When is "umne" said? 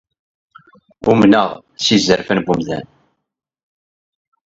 1.11-1.43